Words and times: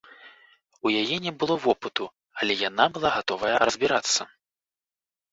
У 0.89 0.91
яе 1.01 1.17
не 1.25 1.33
было 1.43 1.57
вопыту, 1.65 2.07
але 2.41 2.53
яна 2.69 2.85
была 2.95 3.11
гатовая 3.17 3.53
разбірацца. 3.65 4.21